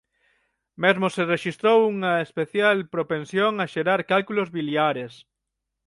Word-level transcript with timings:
Mesmo 0.83 1.07
se 1.15 1.23
rexistrou 1.33 1.79
unha 1.93 2.13
especial 2.27 2.77
propensión 2.95 3.51
a 3.57 3.65
xerar 3.73 3.99
cálculos 4.11 4.49
biliares. 4.57 5.13